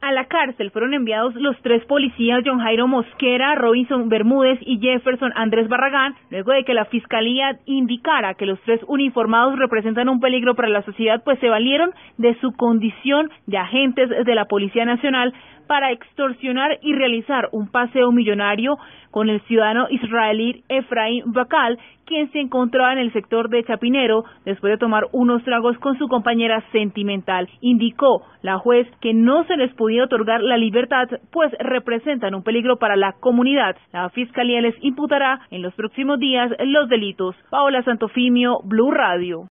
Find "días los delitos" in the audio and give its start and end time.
36.18-37.36